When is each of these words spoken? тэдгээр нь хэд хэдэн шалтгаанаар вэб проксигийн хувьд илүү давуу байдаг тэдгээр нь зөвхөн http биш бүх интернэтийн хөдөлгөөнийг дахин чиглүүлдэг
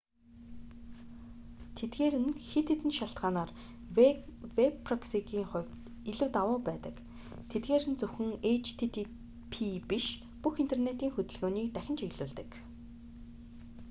тэдгээр 1.77 2.15
нь 2.23 2.31
хэд 2.49 2.67
хэдэн 2.69 2.91
шалтгаанаар 2.99 3.51
вэб 4.57 4.73
проксигийн 4.85 5.47
хувьд 5.51 5.73
илүү 6.11 6.27
давуу 6.35 6.59
байдаг 6.67 6.95
тэдгээр 7.51 7.83
нь 7.91 7.99
зөвхөн 7.99 8.31
http 8.63 8.95
биш 9.89 10.05
бүх 10.41 10.55
интернэтийн 10.63 11.13
хөдөлгөөнийг 11.13 11.67
дахин 11.75 11.97
чиглүүлдэг 11.99 12.49